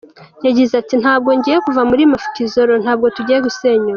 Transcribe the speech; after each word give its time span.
Yagize 0.45 0.73
ati 0.81 0.95
“Ntabwo 1.01 1.29
ngiye 1.37 1.57
kuva 1.65 1.81
muri 1.89 2.03
Mafikizolo, 2.11 2.73
ntabwo 2.83 3.05
tugiye 3.15 3.39
gusenyuka. 3.45 3.89